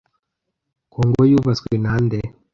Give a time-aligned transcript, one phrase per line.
[0.93, 2.19] congo yubatswe na nde